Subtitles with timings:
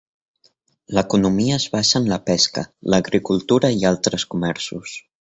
[0.97, 2.65] L'economia es basa en la pesca,
[2.95, 4.99] l'agricultura i altres comerços.